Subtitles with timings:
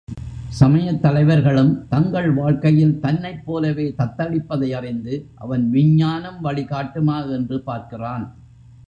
[0.49, 8.35] சமயத் தலைவர்களும் தங்கள் வாழ்க்கையில் தன்னைப் போலவே தத்தளிப்பதை அறிந்து, அவன் விஞ்ஞானம் வழி காட்டுமா என்று பார்க்கிறான்.